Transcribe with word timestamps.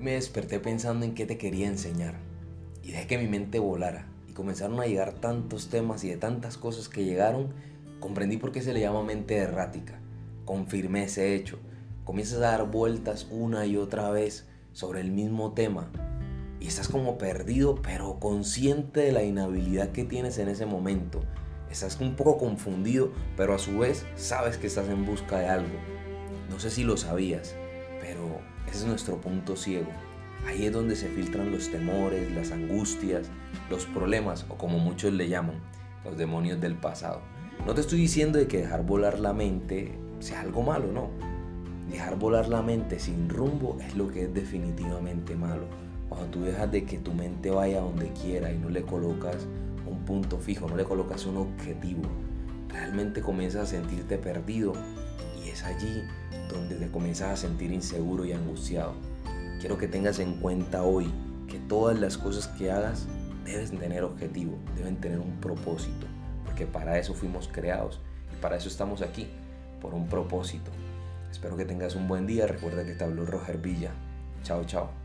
me 0.00 0.12
desperté 0.12 0.58
pensando 0.60 1.04
en 1.04 1.14
qué 1.14 1.26
te 1.26 1.36
quería 1.36 1.66
enseñar 1.66 2.14
y 2.82 2.92
dejé 2.92 3.06
que 3.06 3.18
mi 3.18 3.26
mente 3.26 3.58
volara 3.58 4.06
y 4.26 4.32
comenzaron 4.32 4.80
a 4.80 4.86
llegar 4.86 5.12
tantos 5.12 5.68
temas 5.68 6.04
y 6.04 6.08
de 6.08 6.16
tantas 6.16 6.56
cosas 6.56 6.88
que 6.88 7.04
llegaron, 7.04 7.52
comprendí 8.00 8.38
por 8.38 8.50
qué 8.50 8.62
se 8.62 8.72
le 8.72 8.80
llama 8.80 9.02
mente 9.02 9.36
errática. 9.36 10.00
Confirmé 10.46 11.04
ese 11.04 11.34
hecho. 11.34 11.58
Comienzas 12.04 12.38
a 12.38 12.52
dar 12.52 12.70
vueltas 12.70 13.26
una 13.30 13.66
y 13.66 13.76
otra 13.76 14.10
vez 14.10 14.48
sobre 14.72 15.00
el 15.00 15.10
mismo 15.10 15.52
tema 15.52 15.90
y 16.60 16.66
estás 16.66 16.88
como 16.88 17.18
perdido 17.18 17.76
pero 17.82 18.18
consciente 18.18 19.00
de 19.00 19.12
la 19.12 19.22
inhabilidad 19.22 19.92
que 19.92 20.04
tienes 20.04 20.38
en 20.38 20.48
ese 20.48 20.64
momento. 20.64 21.20
Estás 21.70 22.00
un 22.00 22.16
poco 22.16 22.38
confundido 22.38 23.12
pero 23.36 23.54
a 23.54 23.58
su 23.58 23.78
vez 23.78 24.06
sabes 24.16 24.56
que 24.56 24.66
estás 24.66 24.88
en 24.88 25.04
busca 25.04 25.38
de 25.38 25.48
algo. 25.48 25.78
No 26.48 26.58
sé 26.58 26.70
si 26.70 26.84
lo 26.84 26.96
sabías, 26.96 27.54
pero 28.00 28.40
ese 28.66 28.78
es 28.78 28.86
nuestro 28.86 29.20
punto 29.20 29.56
ciego. 29.56 29.90
Ahí 30.46 30.66
es 30.66 30.72
donde 30.72 30.96
se 30.96 31.08
filtran 31.08 31.52
los 31.52 31.70
temores, 31.70 32.32
las 32.32 32.50
angustias, 32.50 33.30
los 33.68 33.84
problemas 33.86 34.46
o 34.48 34.56
como 34.56 34.78
muchos 34.78 35.12
le 35.12 35.28
llaman, 35.28 35.56
los 36.04 36.16
demonios 36.16 36.60
del 36.60 36.74
pasado. 36.74 37.20
No 37.66 37.74
te 37.74 37.82
estoy 37.82 38.00
diciendo 38.00 38.38
de 38.38 38.46
que 38.46 38.58
dejar 38.58 38.84
volar 38.84 39.20
la 39.20 39.34
mente 39.34 39.98
sea 40.18 40.40
algo 40.40 40.62
malo, 40.62 40.90
no. 40.92 41.10
Dejar 41.90 42.18
volar 42.18 42.48
la 42.48 42.62
mente 42.62 42.98
sin 42.98 43.28
rumbo 43.28 43.78
es 43.80 43.96
lo 43.96 44.08
que 44.08 44.22
es 44.22 44.34
definitivamente 44.34 45.36
malo. 45.36 45.64
Cuando 46.08 46.28
tú 46.28 46.42
dejas 46.42 46.70
de 46.72 46.84
que 46.84 46.98
tu 46.98 47.12
mente 47.12 47.50
vaya 47.50 47.80
donde 47.80 48.10
quiera 48.12 48.50
y 48.50 48.58
no 48.58 48.70
le 48.70 48.82
colocas 48.82 49.46
un 49.86 50.04
punto 50.04 50.38
fijo, 50.38 50.68
no 50.68 50.76
le 50.76 50.84
colocas 50.84 51.26
un 51.26 51.36
objetivo, 51.36 52.02
realmente 52.68 53.20
comienzas 53.20 53.62
a 53.62 53.66
sentirte 53.66 54.18
perdido 54.18 54.72
es 55.50 55.62
allí 55.64 56.04
donde 56.48 56.76
te 56.76 56.90
comienzas 56.90 57.30
a 57.30 57.36
sentir 57.36 57.72
inseguro 57.72 58.24
y 58.24 58.32
angustiado. 58.32 58.94
Quiero 59.60 59.78
que 59.78 59.88
tengas 59.88 60.18
en 60.18 60.34
cuenta 60.34 60.82
hoy 60.82 61.10
que 61.48 61.58
todas 61.58 61.98
las 61.98 62.16
cosas 62.16 62.48
que 62.48 62.70
hagas 62.70 63.06
deben 63.44 63.78
tener 63.78 64.04
objetivo, 64.04 64.58
deben 64.76 64.96
tener 64.96 65.18
un 65.18 65.40
propósito, 65.40 66.06
porque 66.44 66.66
para 66.66 66.98
eso 66.98 67.14
fuimos 67.14 67.48
creados 67.48 68.00
y 68.32 68.40
para 68.40 68.56
eso 68.56 68.68
estamos 68.68 69.02
aquí, 69.02 69.28
por 69.80 69.94
un 69.94 70.08
propósito. 70.08 70.70
Espero 71.30 71.56
que 71.56 71.64
tengas 71.64 71.94
un 71.94 72.08
buen 72.08 72.26
día. 72.26 72.46
Recuerda 72.46 72.84
que 72.84 72.94
te 72.94 73.04
habló 73.04 73.24
Roger 73.24 73.58
Villa. 73.58 73.92
Chao, 74.42 74.64
chao. 74.64 74.99